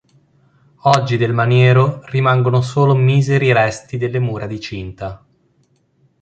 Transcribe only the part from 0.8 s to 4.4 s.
Oggi del maniero rimangono solo miseri resti delle